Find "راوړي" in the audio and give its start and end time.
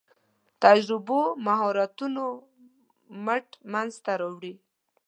4.21-4.53